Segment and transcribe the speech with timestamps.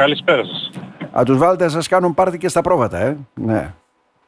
[0.00, 0.70] Καλησπέρα σας.
[1.18, 3.16] Α, τους βάλετε να σας κάνουν πάρτι και στα πρόβατα, ε.
[3.34, 3.74] Ναι.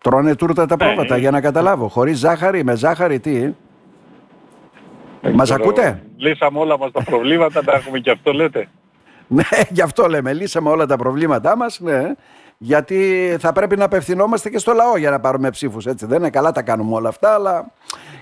[0.01, 1.19] Τρώνε τούρτα τα Ναι, πρόβατα ε.
[1.19, 1.89] για να καταλάβω.
[1.89, 3.53] Χωρίς ζάχαρη, με ζάχαρη, τι; ε;
[5.21, 8.69] Δεν Μας ξέρω, ακούτε; Λύσαμε όλα μας τα προβλήματα, τα έχουμε και αυτό λέτε.
[9.27, 10.33] Ναι, γι' αυτό λέμε.
[10.33, 12.13] Λύσαμε όλα τα προβλήματά μας, ναι.
[12.59, 16.07] Γιατί θα πρέπει να απευθυνόμαστε και στο λαό για να πάρουμε ψήφους, έτσι.
[16.07, 17.73] Δεν είναι καλά τα κάνουμε όλα αυτά, αλλά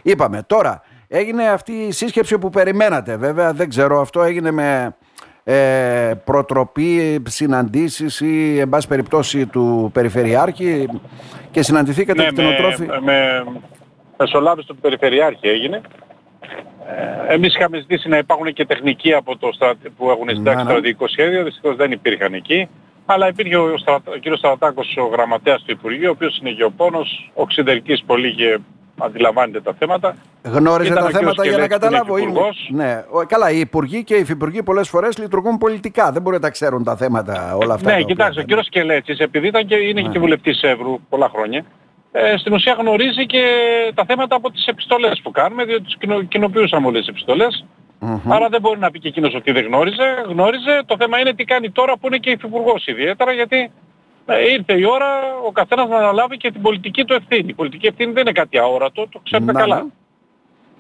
[0.03, 0.43] είπαμε.
[0.47, 3.17] Τώρα, έγινε αυτή η σύσκεψη που περιμένατε.
[3.17, 4.97] Βέβαια, δεν ξέρω, αυτό έγινε με
[5.45, 10.89] ε, προτροπή, συναντήσεις ή, εν πάση περιπτώσει, του Περιφερειάρχη
[11.51, 12.87] και συναντηθήκατε ναι, κτηνοτρόφοι.
[12.87, 13.45] με, με
[14.19, 15.81] μεσολάβηση του Περιφερειάρχη έγινε.
[17.29, 19.75] Ε, εμείς είχαμε ζητήσει να υπάρχουν και τεχνικοί από το στρα...
[19.97, 20.71] που έχουν συντάξει Ναι, ναι.
[20.71, 22.69] στρατηγικό σχέδιο, δυστυχώς δεν υπήρχαν εκεί.
[23.07, 24.11] Αλλά υπήρχε ο, στρατα...
[24.13, 28.59] ο κύριος Στρατάκος, ο γραμματέας του Υπουργείου, ο οποίος είναι γεωπόνος, οξυδερκής πολύ και
[29.03, 30.15] αντιλαμβάνεται τα θέματα.
[30.43, 32.17] Γνώριζε Ήταν τα ο κύριος θέματα για να Σκελέτης που είναι καταλάβω.
[32.17, 32.69] είναι- υφυπουργός.
[32.73, 33.05] Ναι.
[33.11, 36.13] Ο- Καλά, οι υπουργοί και οι υφυπουργοί πολλές φορές λειτουργούν πολιτικά.
[36.13, 37.87] Δεν μπορεί να τα ξέρουν τα θέματα όλα αυτά.
[37.91, 40.09] Ναι, τα οποία κοιτάξτε, ο δεν- κύριος Σκελέτσης, επειδή ήταν και, είναι Ναι.
[40.09, 41.65] και βουλευτής Εύρου πολλά χρόνια,
[42.13, 43.43] ε, στην ουσία γνωρίζει και
[43.95, 47.65] τα θέματα από τις επιστολές που κάνουμε, διότι τους κοινο, κοινοποιούσαμε όλες τις επιστολές.
[48.03, 48.33] Μμμ.
[48.33, 50.25] Άρα δεν μπορεί να πει και εκείνος ότι δεν γνώριζε.
[50.29, 50.83] Γνώριζε.
[50.87, 53.71] Το θέμα είναι τι κάνει τώρα που είναι και υφυπουργός ιδιαίτερα, γιατί
[54.35, 55.07] ε, ήρθε η ώρα
[55.47, 57.49] ο καθένας να αναλάβει και την πολιτική του ευθύνη.
[57.49, 59.77] Η πολιτική ευθύνη δεν είναι κάτι αόρατο, το ξέρετε Να, καλά.
[59.77, 59.89] ναι.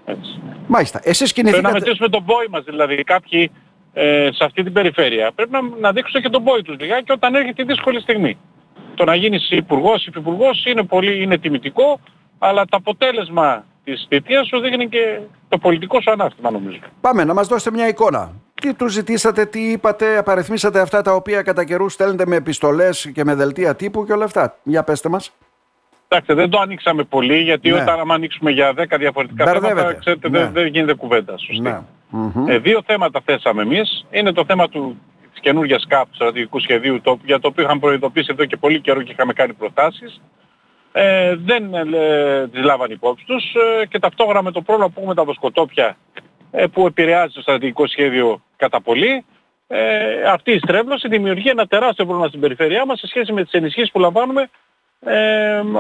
[0.04, 0.40] Έτσι.
[0.66, 1.00] Μάλιστα.
[1.02, 1.78] Εσείς Πρέπει να κινηθήκατε...
[1.78, 3.50] μετρήσουμε τον πόη μας δηλαδή κάποιοι
[3.92, 5.32] ε, σε αυτή την περιφέρεια.
[5.34, 8.38] Πρέπει να, να δείξουν και τον πόη τους λιγάκι όταν έρχεται η δύσκολη στιγμή.
[8.94, 12.00] Το να γίνεις υπουργός, υφυπουργός είναι, πολύ, είναι τιμητικό,
[12.38, 16.78] αλλά το αποτέλεσμα της θητείας σου δείχνει και το πολιτικό σου ανάστημα νομίζω.
[17.00, 18.32] Πάμε να μας δώσετε μια εικόνα.
[18.60, 23.24] Τι του ζητήσατε, τι είπατε, απαριθμίσατε αυτά τα οποία κατά καιρούς στέλνετε με επιστολές και
[23.24, 24.56] με δελτία τύπου και όλα αυτά.
[24.62, 25.32] Για πέστε μας.
[26.08, 27.80] Εντάξει, δεν το ανοίξαμε πολύ, γιατί Ναι.
[27.80, 29.80] όταν άμα ανοίξουμε για 10 διαφορετικά Μπερδεύεται.
[29.80, 30.38] θέματα, ξέρετε, Ναι.
[30.38, 31.38] δεν, δεν γίνεται κουβέντα.
[31.38, 31.60] Σωστή.
[31.60, 31.78] Ναι.
[32.10, 32.48] Μμμ.
[32.48, 34.06] Ε, δύο θέματα θέσαμε εμείς.
[34.10, 34.96] Είναι το θέμα του,
[35.32, 38.80] της καινούργιας ΚΑΠ, του στρατηγικού σχεδίου, το, για το οποίο είχαμε προειδοποιήσει εδώ και πολύ
[38.80, 40.20] καιρό και είχαμε κάνει προτάσεις.
[40.92, 43.44] Ε, δεν ε, τις λάβαν υπόψη τους
[43.82, 46.20] ε, και ταυτόχρονα με το πρόβλημα που έχουμε τα βοσκοτόπια ε,
[46.72, 49.24] που επηρεάζει το στρατηγικό σχέδιο κατά πολύ,
[49.72, 53.52] ε, αυτή η στρέβλωση δημιουργεί ένα τεράστιο πρόβλημα στην περιφέρειά μας σε σχέση με τις
[53.52, 54.50] ενισχύσεις που λαμβάνουμε
[55.00, 55.76] ε, μ,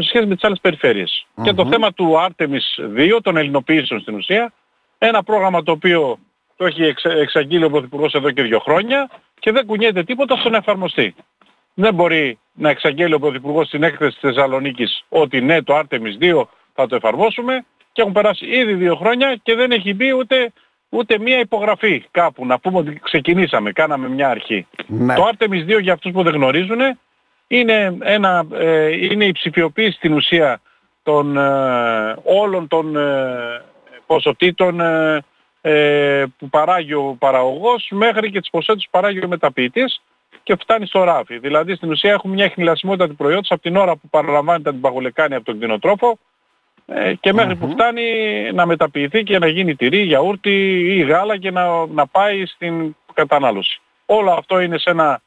[0.00, 1.26] σε σχέση με τις άλλες περιφέρειες.
[1.42, 4.52] Και το θέμα του Artemis 2, των ελληνοποιήσεων στην ουσία,
[4.98, 6.18] ένα πρόγραμμα το οποίο
[6.56, 10.48] το έχει εξ, εξαγγείλει ο Πρωθυπουργός εδώ και δύο χρόνια και δεν κουνιέται τίποτα στο
[10.48, 11.14] να εφαρμοστεί.
[11.74, 16.42] Δεν μπορεί να εξαγγέλει ο Πρωθυπουργός στην έκθεση της Θεσσαλονίκης ότι ναι το Artemis 2
[16.74, 20.52] θα το εφαρμόσουμε και έχουν περάσει ήδη δύο χρόνια και δεν έχει μπει ούτε,
[20.88, 22.46] ούτε μία υπογραφή κάπου.
[22.46, 24.66] Να πούμε ότι ξεκινήσαμε, κάναμε μια αρχή.
[24.86, 25.14] Ναι.
[25.14, 26.80] Το Artemis 2 για αυτούς που δεν γνωρίζουν
[27.46, 30.60] είναι, ένα, ε, είναι η ψηφιοποίηση στην ουσία
[31.02, 33.62] των, ε, όλων των ε,
[34.06, 35.24] ποσοτήτων ε,
[35.60, 40.02] ε, που παράγει ο παραγωγός μέχρι και τις ποσότητες που παράγει ο μεταποιητής
[40.42, 41.38] και φτάνει στο ράφι.
[41.38, 45.34] Δηλαδή στην ουσία έχουμε μια χνηλασιμότητα του προϊόντος από την ώρα που παραλαμβάνεται την παγολεκάνη
[45.34, 46.18] από τον κτηνοτρόφο ε,
[47.20, 48.02] και μεχρι που φτάνει
[48.52, 50.50] να μεταποιηθεί και να γίνει τυρί, γιαούρτι
[50.96, 53.80] ή γάλα και να, να πάει στην κατανάλωση.
[54.06, 55.20] Όλο αυτό είναι σε ένα,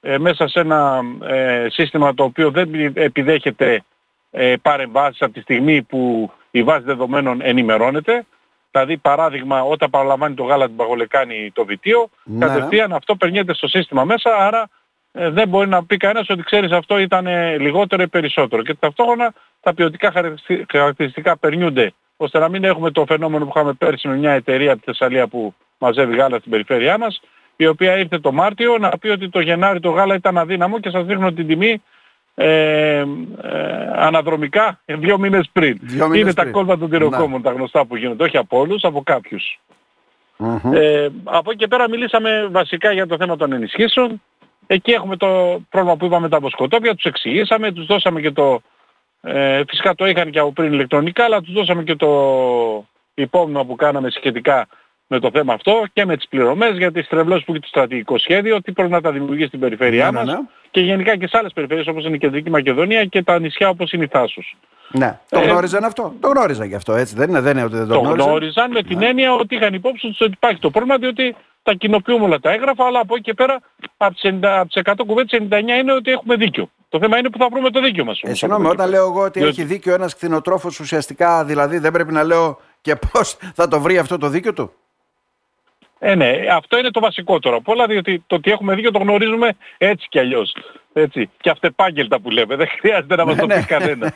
[0.00, 3.82] ε, μέσα σε ένα ε, σύστημα το οποίο δεν επιδέχεται
[4.30, 8.26] ε, παρεμβάσεις από τη στιγμή που η βάση δεδομένων ενημερώνεται.
[8.70, 12.46] Δηλαδή παράδειγμα όταν παραλαμβάνει το γάλα την παγολεκάνη το βιτίο, Ναι.
[12.46, 14.68] κατευθείαν αυτό περνιέται στο σύστημα μέσα, άρα
[15.12, 18.62] ε, δεν μπορεί να πει κανένας ότι ξέρεις αυτό ήταν ε, λιγότερο ή περισσότερο.
[18.62, 19.32] Και ταυτόχρονα
[19.66, 24.16] τα ποιοτικά χαρακτηριστι- χαρακτηριστικά περνιούνται ώστε να μην έχουμε το φαινόμενο που είχαμε πέρσι με
[24.16, 27.20] μια εταιρεία από τη Θεσσαλία που μαζεύει γάλα στην περιφέρειά μας
[27.56, 30.90] η οποία ήρθε το Μάρτιο να πει ότι το Γενάρη το γάλα ήταν αδύναμο και
[30.90, 31.82] σας δείχνω την τιμή
[32.34, 33.04] ε, ε,
[33.94, 35.78] αναδρομικά ε, δύο μήνες πριν.
[35.80, 36.52] Δύο μήνες Είναι τα πριν.
[36.52, 39.60] κόλπα των τυροκόμων τα γνωστά που γίνονται, όχι από όλους, από κάποιους.
[40.36, 40.72] Μμμ.
[40.72, 44.22] Ε, από εκεί και πέρα μιλήσαμε βασικά για το θέμα των ενισχύσεων.
[44.66, 48.60] Εκεί έχουμε το πρόβλημα που είπαμε τα βοσκοτόπια, τους εξηγήσαμε, τους δώσαμε και το...
[49.28, 52.10] Ε, φυσικά το είχαν και από πριν ηλεκτρονικά, αλλά τους δώσαμε και το
[53.14, 54.66] υπόμνημα που κάναμε σχετικά
[55.06, 58.18] με το θέμα αυτό και με τις πληρωμές για τις τρευλώσεις που έχει το στρατηγικό
[58.18, 60.40] σχέδιο, τι πρέπει να τα δημιουργήσει στην περιφέρειά Ναι, ναι, μας ναι.
[60.70, 63.92] και γενικά και σε άλλες περιφέρειες όπως είναι η Κεντρική Μακεδονία και τα νησιά όπως
[63.92, 64.56] είναι η Θάσος.
[64.90, 65.18] Ναι.
[65.28, 66.14] Το Ε, γνώριζαν αυτό.
[66.20, 67.14] Το γνώριζαν γι' αυτό, έτσι.
[67.14, 68.28] Δεν είναι, δεν είναι ότι δεν το, Το γνώριζαν.
[68.28, 71.36] γνώριζαν με την έννοια ότι είχαν υπόψη τους ότι υπάρχει το πρόβλημα διότι
[71.66, 73.60] τα κοινοποιούμε όλα τα έγγραφα αλλά από εκεί και πέρα
[73.96, 76.70] από τις 90 από τις 100 κουβέντες 99 είναι ότι έχουμε δίκιο.
[76.88, 78.20] Το θέμα είναι που θα βρούμε το δίκιο μας.
[78.20, 79.02] Ε, όμως, συγγνώμη, από εκεί όταν πέρα.
[79.02, 82.96] λέω εγώ ότι Διότι- έχει δίκιο ένας κτηνοτρόφος ουσιαστικά, δηλαδή δεν πρέπει να λέω και
[83.12, 84.72] πώς θα το βρει αυτό το δίκιο του;
[85.98, 88.98] Ε, ναι, αυτό είναι το βασικό τώρα απ' όλα, διότι το ότι έχουμε δίκιο το
[88.98, 90.56] γνωρίζουμε έτσι κι αλλιώς.
[90.92, 91.30] Έτσι.
[91.40, 92.56] Και αυτεπάγγελτα που λέμε.
[92.56, 93.66] Δεν χρειάζεται να μας το Ναι, πει ναι.
[93.66, 94.12] κανένα.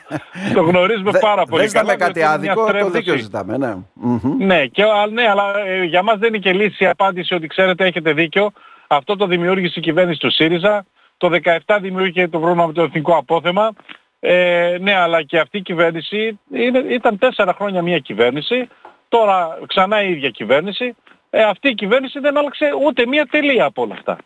[0.53, 2.05] το γνωρίζουμε Δε- πάρα πολύ Δεν ζητάμε καλά.
[2.05, 2.97] κάτι διότι είναι μια άδικο, το στρέβλωση.
[2.97, 3.57] δίκιο ζητάμε.
[3.57, 3.75] Ναι.
[3.93, 4.45] Μμμ.
[4.45, 7.47] Ναι, και, α, ναι αλλά ε, για μας δεν είναι και λύση η απάντηση ότι
[7.47, 8.51] ξέρετε έχετε δίκιο,
[8.87, 10.85] Αυτό το δημιούργησε η κυβέρνηση του ΣΥΡΙΖΑ.
[11.17, 11.29] Το
[11.65, 13.71] 17 δημιούργησε το πρόβλημα με το εθνικό απόθεμα.
[14.19, 18.67] Ε, ναι, αλλά και αυτή η κυβέρνηση είναι, ήταν τέσσερα χρόνια μια κυβέρνηση.
[19.09, 20.95] Τώρα ξανά η ίδια κυβέρνηση.
[21.33, 24.17] Ε, αυτή η κυβέρνηση δεν άλλαξε ούτε μία τελεία από όλα αυτά.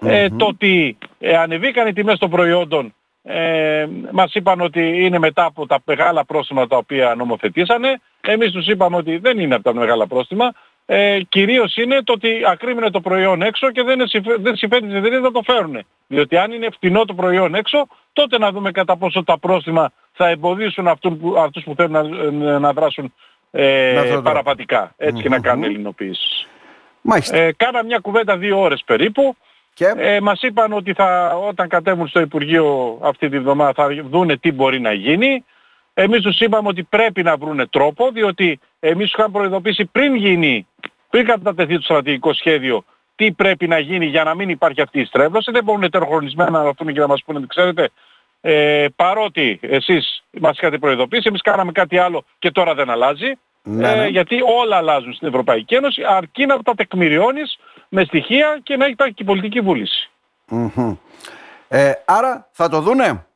[0.00, 5.44] Ε, το ότι ε, ανεβήκαν οι τιμές των προϊόντων ε, μας είπαν ότι είναι μετά
[5.44, 8.00] από τα μεγάλα πρόστιμα τα οποία νομοθετήσανε.
[8.20, 10.52] Εμείς τους είπαμε ότι δεν είναι από τα μεγάλα πρόστιμα.
[10.86, 13.98] Ε, κυρίως είναι το ότι ακρίμενε το προϊόν έξω και δεν,
[14.40, 15.84] δεν συμφέρει τις εταιρείες να το φέρουν.
[16.06, 20.28] Διότι αν είναι φτηνό το προϊόν έξω, τότε να δούμε κατά πόσο τα πρόστιμα θα
[20.28, 21.92] εμποδίσουν αυτούς που, αυτούς που θέλουν
[22.32, 23.12] να, να δράσουν
[23.56, 24.94] ε, παραπατικά.
[25.22, 26.46] και να κάνουν ελληνοποίηση.
[27.30, 29.36] Ε, κάνα μια κουβέντα δύο ώρες περίπου.
[29.74, 29.92] Και...
[29.96, 34.52] Ε, μας είπαν ότι θα, όταν κατέβουν στο Υπουργείο αυτή τη βδομάδα θα δούνε τι
[34.52, 35.44] μπορεί να γίνει.
[35.94, 40.66] Εμείς τους είπαμε ότι πρέπει να βρούνε τρόπο, διότι εμείς τους είχαμε προειδοποιήσει πριν γίνει,
[41.10, 42.84] πριν κατατεθεί το στρατηγικό σχέδιο,
[43.16, 45.50] τι πρέπει να γίνει για να μην υπάρχει αυτή η στρέβλωση.
[45.50, 47.90] Δεν μπορούν ετεροχρονισμένα να έρθουν και να μας πούνε, ξέρετε,
[48.46, 53.32] ε, παρότι εσείς μας είχατε προειδοποιήσει, εμείς κάναμε κάτι άλλο και τώρα δεν αλλάζει.
[53.62, 54.06] Ναι, ε, ναι.
[54.06, 57.58] γιατί όλα αλλάζουν στην Ευρωπαϊκή Ένωση, αρκεί να τα τεκμηριώνεις
[57.88, 59.62] με στοιχεία και να υπάρχει και η πολιτική
[61.68, 63.26] Ε, άρα θα το δούνε;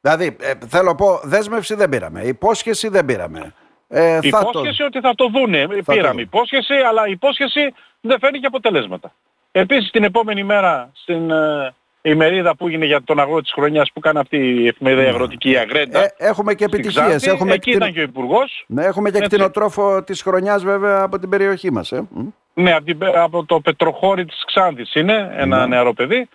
[0.00, 3.54] Δηλαδή, ε, θέλω να πω, δέσμευση δεν πήραμε, υπόσχεση δεν πήραμε.
[3.88, 5.66] Ε, υπόσχεση ότι θα το δούνε.
[5.84, 6.20] Θα πήραμε το...
[6.20, 9.12] υπόσχεση, αλλά η υπόσχεση δεν φέρνει και αποτελέσματα.
[9.52, 14.00] Επίσης την επόμενη μέρα στην ε, ημερίδα που έγινε για τον αγρότη της χρονιάς που
[14.00, 15.08] κάνει αυτή η εφημερίδα ναι.
[15.08, 16.04] αγροτική Αγρέντα.
[16.04, 17.26] Ε, έχουμε και επιτυχίες.
[17.26, 18.64] Έχουμε εκεί ήταν και ο Υπουργός.
[18.66, 21.92] Ναι, έχουμε και κτηνοτρόφο της χρονιάς βέβαια από την περιοχή μας.
[21.92, 22.08] Ε.
[22.54, 22.76] Ναι,
[23.14, 25.66] από, το Πετροχώρι της Ξάνθης είναι ένα ναι.
[25.66, 26.28] νεαρό παιδί.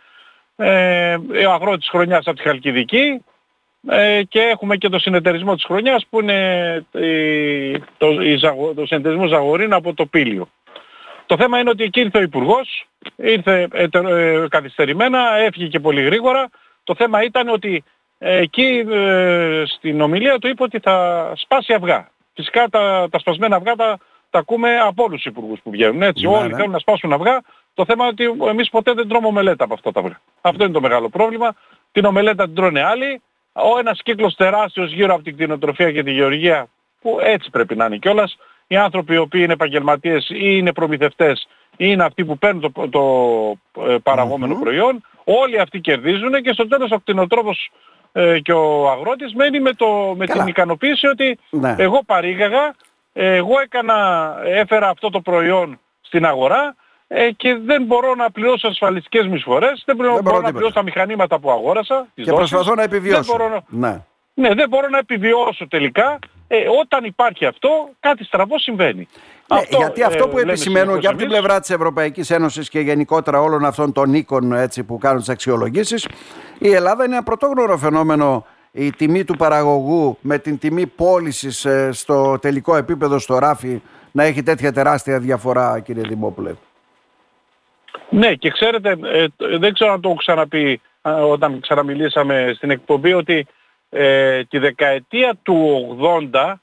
[0.55, 1.15] Ε,
[1.47, 3.23] ο αγρότης της χρονιάς από τη Χαλκιδική.
[3.87, 8.39] Ε, και έχουμε και το συνεταιρισμό της χρονιάς που είναι η, το, η,
[8.75, 10.49] το συνεταιρισμό Ζαγορίνα από το Πήλιο.
[11.25, 16.01] Το θέμα είναι ότι εκεί ήρθε ο Υπουργός, ήρθε ε, ε, καθυστερημένα, έφυγε και πολύ
[16.01, 16.49] γρήγορα.
[16.83, 17.83] Το θέμα ήταν ότι
[18.17, 22.09] ε, εκεί ε, στην ομιλία του είπε ότι θα σπάσει αυγά.
[22.33, 23.97] Φυσικά τα, τα σπασμένα αυγά τα,
[24.29, 26.01] τα ακούμε από όλους τους υπουργούς που βγαίνουν.
[26.01, 26.55] Έτσι, ναι, όλοι ναι.
[26.55, 27.41] θέλουν να σπάσουν αυγά.
[27.73, 30.21] Το θέμα είναι ότι εμείς ποτέ δεν τρώμε ομελέτα από αυτά τα αυγά.
[30.41, 31.55] Αυτό είναι το μεγάλο πρόβλημα.
[31.91, 33.21] Την ομελέτα την τρώνε άλλοι.
[33.53, 36.67] Ο ένας κύκλος τεράστιος γύρω από την κτηνοτροφία και τη γεωργία
[37.01, 38.37] που έτσι πρέπει να είναι κιόλας
[38.67, 42.89] οι άνθρωποι οι οποίοι είναι επαγγελματίες ή είναι προμηθευτές ή είναι αυτοί που παίρνουν το,
[42.89, 43.03] το
[43.87, 47.71] ε, παραγόμενο προϊόν, όλοι αυτοί κερδίζουν και στο τέλος ο κτηνοτρόφος
[48.11, 51.75] ε, και ο αγρότης μένει με, το, με την ικανοποίηση ότι ναι.
[51.77, 52.75] εγώ παρήγαγα,
[53.13, 56.75] εγώ έκανα, έφερα αυτό το προϊόν στην αγορά
[57.07, 60.73] ε, και δεν μπορώ να πληρώσω ασφαλιστικές μου εισφορές, δεν μπορώ, δεν μπορώ να πληρώσω
[60.73, 62.07] τα μηχανήματα που αγόρασα.
[62.13, 63.21] Και προσπαθώ να επιβιώσω.
[63.21, 63.87] Δεν μπορώ να...
[63.87, 64.01] Ναι.
[64.33, 69.07] ναι, δεν μπορώ να επιβιώσω τελικά ε, όταν υπάρχει αυτό, κάτι στραβό συμβαίνει.
[69.47, 72.79] Ναι, αυτό, γιατί αυτό που ε, επισημαίνω και από την πλευρά της Ευρωπαϊκής Ένωσης και
[72.79, 76.07] γενικότερα όλων αυτών των οίκων έτσι, που κάνουν τις αξιολογήσεις,
[76.59, 78.45] η Ελλάδα είναι ένα πρωτόγνωρο φαινόμενο
[78.75, 83.81] η τιμή του παραγωγού με την τιμή πώλησης ε, στο τελικό επίπεδο στο ράφι
[84.11, 86.53] να έχει τέτοια τεράστια διαφορά κύριε Δημόπουλε.
[88.09, 89.25] Ναι και ξέρετε, ε,
[89.57, 90.81] δεν ξέρω αν το έχω ξαναπεί
[91.29, 93.47] όταν ξαναμιλήσαμε στην εκπομπή ότι
[93.93, 95.97] ε, τη δεκαετία του
[96.31, 96.53] 80,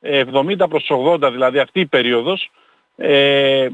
[0.00, 2.50] 70 προς 80 δηλαδή αυτή η περίοδος,
[2.96, 3.68] ε,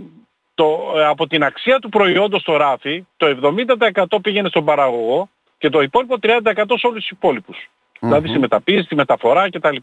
[0.54, 5.28] το, από την αξία του προϊόντος στο ράφι, το 70% πήγαινε στον παραγωγό
[5.58, 6.38] και το υπόλοιπο 30%
[6.78, 7.70] σε όλους τους υπόλοιπους.
[8.00, 9.76] Δηλαδή στη μεταποίηση, στη μεταφορά κτλ.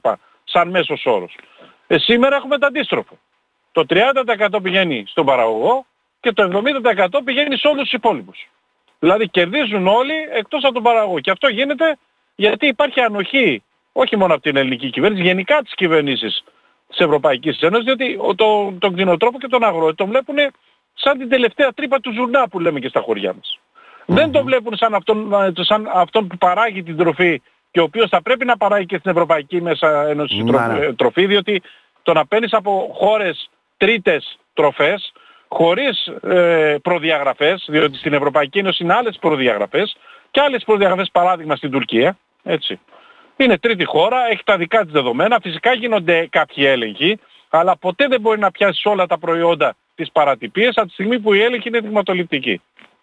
[0.44, 1.36] Σαν μέσος όρος.
[1.88, 3.18] Ε, σήμερα έχουμε το αντίστροφο.
[3.72, 5.86] Το 30% πηγαίνει στον παραγωγό
[6.20, 8.50] και το 70% πηγαίνει σε όλους τους υπόλοιπους.
[9.00, 11.20] Δηλαδή κερδίζουν όλοι εκτός από τον παραγωγό.
[11.20, 11.98] Και αυτό γίνεται
[12.42, 16.44] γιατί υπάρχει ανοχή όχι μόνο από την ελληνική κυβέρνηση, γενικά τις κυβερνήσεις
[16.88, 20.36] της Ευρωπαϊκής Ένωσης, διότι το, τον κτηνοτρόφο και τον αγρότη τον βλέπουν
[20.94, 23.60] σαν την τελευταία τρύπα του ζουρνά που λέμε και στα χωριά μας.
[24.06, 28.22] Δεν τον βλέπουν σαν αυτόν, σαν αυτόν που παράγει την τροφή και ο οποίος θα
[28.22, 30.94] πρέπει να παράγει και στην Ευρωπαϊκή Μέσα Ένωση ναι.
[30.94, 31.62] τροφή, διότι
[32.04, 35.14] το να παίρνεις από χώρες τρίτες τροφές,
[35.48, 39.96] χωρίς ε, προδιαγραφές, διότι στην Ευρωπαϊκή Ένωση είναι άλλες προδιαγραφές,
[40.32, 42.80] και άλλες προδιαγραφές παράδειγμα στην Τουρκία, έτσι.
[43.36, 47.20] Είναι τρίτη χώρα, έχει τα δικά της δεδομένα, φυσικά γίνονται κάποιοι έλεγχοι,
[47.50, 51.34] αλλά ποτέ δεν μπορεί να πιάσεις όλα τα προϊόντα της παρατυπίας από τη στιγμή που
[51.34, 52.62] η έλεγχη είναι δειγματοληπτική.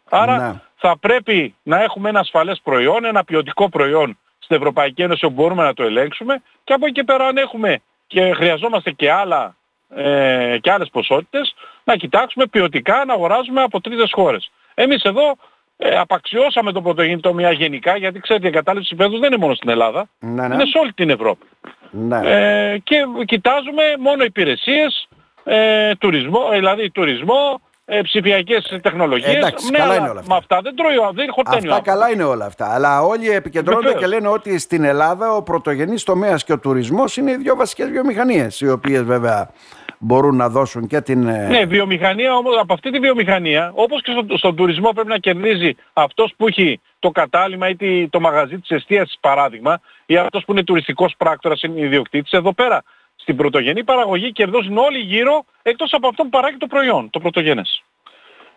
[0.08, 0.60] Άρα ναι.
[0.76, 5.62] θα πρέπει να έχουμε ένα ασφαλές προϊόν, ένα ποιοτικό προϊόν στην Ευρωπαϊκή Ένωση όπου μπορούμε
[5.62, 9.56] να το ελέγξουμε και από εκεί και πέρα αν έχουμε και χρειαζόμαστε και, άλλα,
[9.94, 11.54] ε, και άλλες ποσότητες
[11.84, 14.50] να κοιτάξουμε ποιοτικά να αγοράζουμε από τρίτες χώρες.
[14.74, 15.36] Εμείς εδώ
[15.80, 17.20] ε, απαξιώσαμε το πρωτογενή
[17.56, 20.54] γενικά, γιατί ξέρετε η εγκατάλειψη υπέδους δεν είναι μόνο στην Ελλάδα, ναι, ναι.
[20.54, 21.46] είναι σε όλη την Ευρώπη.
[21.90, 22.20] Ναι.
[22.24, 25.08] Ε, και κοιτάζουμε μόνο υπηρεσίες,
[25.44, 29.34] ε, τουρισμό, δηλαδή τουρισμό, ε, ψηφιακές τεχνολογίες.
[29.34, 30.32] Εντάξει, ναι, καλά αλλά είναι όλα αυτά.
[30.32, 31.92] Με αυτά δεν τρώει, ο- δεν χορταίνει ο Αυτά άνθρωπος.
[31.92, 32.74] καλά είναι όλα αυτά.
[32.74, 34.02] Αλλά όλοι επικεντρώνονται Βεβαίως.
[34.04, 37.90] και λένε ότι στην Ελλάδα ο πρωτογενής τομέας και ο τουρισμός είναι οι δύο βασικές
[37.90, 39.50] βιομηχανίες, οι οποίες βέβαια
[39.98, 41.28] μπορούν να δώσουν και την...
[41.28, 45.18] ε, Ναι, βιομηχανία όμως, από αυτή τη βιομηχανία, όπως και στο, στον τουρισμό πρέπει να
[45.18, 50.44] κερδίζει αυτός που έχει το κατάλημα ή τη- το μαγαζί της εστίασης παράδειγμα, ή αυτός
[50.44, 52.82] που είναι τουριστικός πράκτορας, είναι ιδιοκτήτης, εδώ πέρα
[53.16, 57.82] στην πρωτογενή παραγωγή κερδίζουν όλοι γύρω, εκτός από αυτό που παράγει το προϊόν, το πρωτογενές.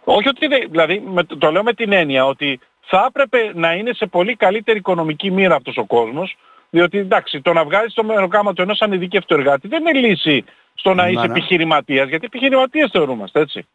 [0.04, 3.74] Όχι ότι δεν, δηλαδή με, το- το λέω με την έννοια ότι θα έπρεπε να
[3.74, 6.36] είναι σε πολύ καλύτερη οικονομική μοίρα αυτός ο κόσμος,
[6.70, 10.94] διότι εντάξει, το να βγάλεις το μεροκάμα του ενός ανειδικεύτου εργάτη δεν είναι λύση στο
[10.94, 11.32] να Να, είσαι ναι.
[11.32, 13.68] επιχειρηματίας, γιατί επιχειρηματίες θεωρούμαστε έτσι.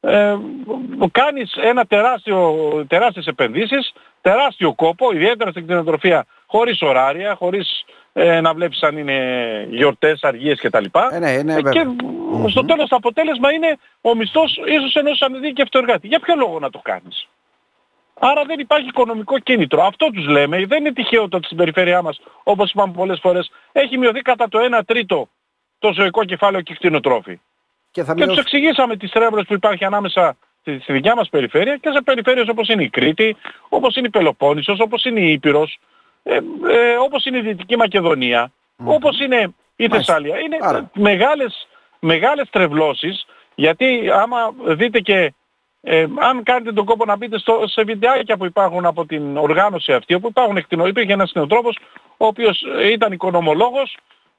[0.00, 0.36] Ε,
[1.10, 2.54] κάνεις ένα τεράστιο,
[2.88, 9.18] τεράστιες επενδύσεις, τεράστιο κόπο, ιδιαίτερα στην κτηνοτροφία, χωρίς ωράρια, χωρίς ε, να βλέπεις αν είναι
[9.70, 10.84] γιορτές, αργίες κτλ.
[11.12, 11.72] Ε, ναι, ναι, Ε, βέβαια.
[11.72, 11.86] και
[12.48, 16.06] στο τέλος το αποτέλεσμα είναι ο μισθός ίσως ενός ανειδίκευτου εργάτη.
[16.06, 17.28] Για ποιο λόγο να το κάνεις;
[18.20, 19.82] Άρα δεν υπάρχει οικονομικό κίνητρο.
[19.82, 20.66] Αυτό τους λέμε.
[20.66, 24.48] Δεν είναι τυχαίο το ότι στην περιφέρειά μας, όπως είπαμε πολλές φορές, έχει μειωθεί κατά
[24.48, 25.28] το 1 τρίτο
[25.78, 27.40] το ζωικό κεφάλαιο και κτηνοτρόφι.
[27.90, 31.28] και θα Και τους μειώσουν- εξηγήσαμε τις τρέβλες που υπάρχει ανάμεσα στη, στη δικιά μας
[31.28, 33.36] περιφέρεια και σε περιφέρειες όπως είναι η Κρήτη,
[33.68, 35.78] όπως είναι η Πελοπόννησος, όπως είναι η Ήπειρος,
[36.22, 38.52] ε, ε, όπως είναι η Δυτική Μακεδονία,
[38.84, 39.36] όπως είναι
[39.76, 39.96] η Μάλιστα.
[40.12, 40.38] Θεσσαλία.
[40.40, 40.90] Είναι Άρα.
[40.94, 41.68] μεγάλες,
[42.00, 45.34] μεγάλες τρευλώσεις γιατί άμα δείτε και
[45.80, 49.92] ε, αν κάνετε τον κόπο να μπείτε στο, σε βιντεάκια που υπάρχουν από την οργάνωση
[49.92, 51.78] αυτή, όπου υπάρχουν εκτινο, υπήρχε ένας κτηνοτρόφος
[52.16, 53.96] ο οποίος ε, ήταν οικονομολόγος,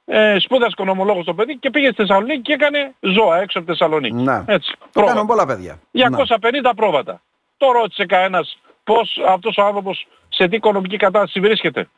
[0.10, 3.74] ε, σπούδασε οικονομολόγος το παιδί και πήγε στη Θεσσαλονίκη και έκανε ζώα έξω από τη
[3.78, 4.16] Θεσσαλονίκη.
[4.16, 4.46] Να.
[4.48, 5.14] Έτσι, Το πρόβατα.
[5.14, 5.80] κάνουν πολλά παιδιά.
[5.92, 7.22] 250 πρόβατα.
[7.58, 11.90] Το ρώτησε κανένας πώς αυτός ο άνθρωπος σε τι οικονομική κατάσταση βρίσκεται.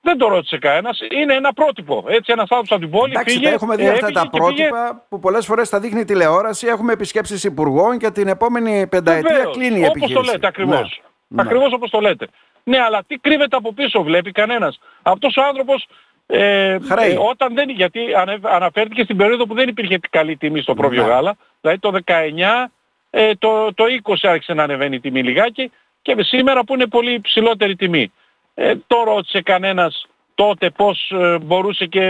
[0.00, 0.98] Δεν το ρώτησε κανένας.
[1.22, 2.04] Είναι ένα πρότυπο.
[2.08, 4.22] Έτσι ένας άνθρωπος από την πόλη Εντάξει, πήγε, τα έχουμε δει ε, αυτά έφυγε τα
[4.24, 6.66] και πήγε- πρότυπα που πολλές φορές τα δείχνει η τηλεόραση.
[6.66, 10.14] Έχουμε επισκέψεις υπουργών και την επόμενη πενταετία Βεβαίως, κλείνει η όπως επιχείρηση.
[10.26, 11.02] το λέτε ακριβώς.
[11.28, 11.42] Ναι.
[11.42, 12.26] Ακριβώς όπως το λέτε.
[12.64, 14.78] Ναι, αλλά τι κρύβεται από πίσω βλέπει κανένας.
[15.02, 15.86] Αυτός ο άνθρωπος
[16.26, 17.10] ε, Χρέη.
[17.12, 21.02] ε, όταν δεν, γιατί ανε- αναφέρθηκε στην περίοδο που δεν υπήρχε καλή τιμή στο πρόβιο
[21.02, 21.08] Ναι.
[21.08, 22.70] γάλα, δηλαδή το 19,
[23.10, 25.70] ε, το, το 20 άρχισε να ανεβαίνει η τιμή λιγάκι
[26.02, 28.12] και σήμερα που είναι πολύ υψηλότερη τιμή.
[28.54, 32.02] Ε, το ρώτησε κανένας τότε πώς ε, μπορούσε και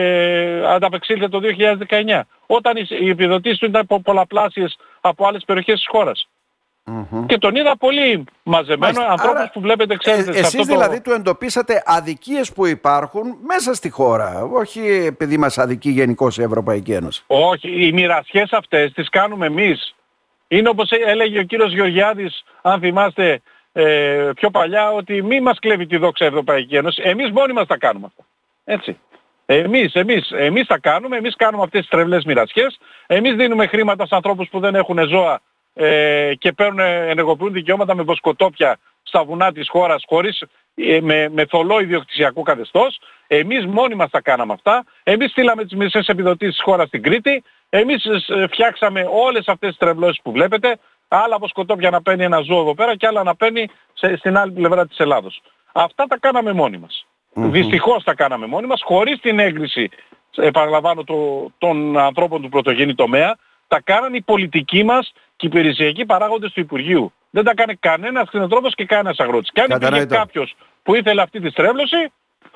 [0.67, 1.41] ανταπεξήλθε το
[1.89, 2.21] 2019.
[2.47, 6.29] Όταν οι, οι επιδοτήσεις του ήταν πο- πολλαπλάσιες από άλλες περιοχές της χώρας.
[6.87, 7.27] Μμμ.
[7.27, 9.09] Και τον είδα πολύ μαζεμένο, Μάλιστα.
[9.11, 10.65] ανθρώπους Άρα, που βλέπετε, ξέρετε, Ε, σε εσείς αυτό το...
[10.65, 16.43] δηλαδή του εντοπίσατε αδικίες που υπάρχουν μέσα στη χώρα, όχι επειδή μας αδικεί γενικώ η
[16.43, 17.23] Ευρωπαϊκή Ένωση.
[17.27, 19.95] Όχι, οι μοιρασιές αυτές τις κάνουμε εμείς.
[20.49, 23.41] Είναι όπως έ- έλεγε ο κύριος Γεωργιάδης, αν θυμάστε
[23.73, 27.03] ε, πιο παλιά, ότι μη μας κλέβει τη δόξα η Ευρωπαϊκή Ένωση.
[27.05, 28.25] Εμείς μόνοι μας τα κάνουμε αυτά.
[28.65, 28.99] Έτσι.
[29.47, 34.15] Εμείς, εμείς, εμείς τα κάνουμε, εμείς κάνουμε αυτές τις τρευλές μοιρασιές, εμείς δίνουμε χρήματα σε
[34.15, 35.41] ανθρώπους που δεν έχουν ζώα
[35.75, 40.43] ε, και παίρνουν, ενεργοποιούν δικαιώματα με βοσκοτόπια στα βουνά της χώρας χωρίς
[40.75, 42.99] ε, με, με θολό ιδιοκτησιακό καθεστώς.
[43.27, 44.85] Εμείς μόνοι μας τα κάναμε αυτά.
[45.03, 47.43] Εμείς στείλαμε τις μισές επιδοτήσεις της χώρας στην Κρήτη.
[47.69, 50.79] Εμείς ε, φτιάξαμε όλες αυτές τις τρευλώσεις που βλέπετε.
[51.09, 54.53] Άλλα βοσκοτόπια να παίρνει ένα ζώο εδώ πέρα και άλλα να παίρνει σε, στην άλλη
[54.53, 55.43] πλευρά της Ελλάδος.
[55.73, 57.07] Αυτά τα κάναμε μόνοι μας.
[57.35, 59.91] Δυστυχώς τα κάναμε μόνοι μας, χωρίς την έγκριση,
[60.37, 63.37] επαναλαμβάνω, το, των ανθρώπων του πρωτογενή τομέα,
[63.69, 65.13] τα κάνανε οι πολιτικοί μας
[65.49, 67.13] και οι υπηρεσιακοί παράγοντες του Υπουργείου.
[67.31, 69.51] Δεν τα κάνει κανένας κτηνοτρόφος και κανένας αγρότης.
[69.53, 70.15] Και αν υπήρχε Κατανοητό.
[70.15, 71.97] κάποιος που ήθελε αυτή τη στρέβλωση,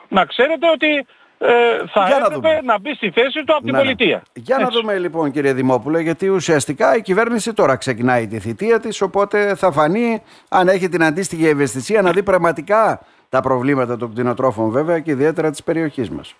[0.08, 1.06] να ξέρετε ότι
[1.40, 1.46] ε,
[1.92, 2.60] θα Για να έπρεπε δούμε.
[2.64, 3.84] να, μπει στη θέση του από την Ναι, ναι.
[3.84, 4.22] πολιτεία.
[4.32, 4.78] Για να Έτσι.
[4.80, 9.72] δούμε λοιπόν κύριε Δημόπουλο, γιατί ουσιαστικά η κυβέρνηση τώρα ξεκινάει τη θητεία της, οπότε θα
[9.72, 15.10] φανεί αν έχει την αντίστοιχη ευαισθησία να δει πραγματικά τα προβλήματα των κτηνοτρόφων βέβαια και
[15.10, 16.34] ιδιαίτερα της περιοχής μας.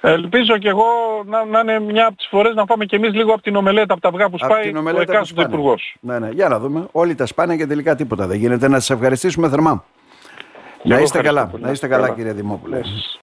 [0.00, 0.84] Ελπίζω και εγώ
[1.26, 3.92] να, να είναι μια από τις φορές να πάμε και εμείς λίγο από την ομελέτα,
[3.92, 5.54] από τα αυγά που Απ' σπάει την ο ομελέτα που εκάστοτε σπάνε.
[5.54, 5.96] υπουργός.
[6.00, 6.28] Ναι, ναι.
[6.30, 6.86] Για να δούμε.
[6.92, 8.68] Όλοι τα σπάνε και τελικά τίποτα δεν γίνεται.
[8.68, 9.84] Να σας ευχαριστήσουμε θερμά.
[10.82, 11.46] Να εγώ είστε ευχαριστώ καλά.
[11.46, 11.62] πολύ.
[11.64, 12.14] Να είστε καλά Καλά.
[12.16, 12.76] κύριε Δημόπουλε.
[12.76, 12.82] Ναι.